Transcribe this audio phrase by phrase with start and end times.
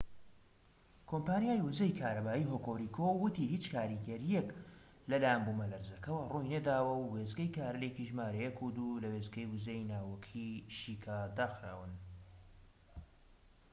[1.09, 4.47] کۆمپانیای وزەی کارەبایی هۆکوریکو وتی هیچ کاریگەریەک
[5.09, 10.63] لەلایەن بومەلەرزەکەوە ڕووی نەداوە و وێستگەی کارلێکی ژمارە ١ و ٢ لە وێستگەی وزەی ناوەکیی
[10.77, 11.93] شیکا داخراون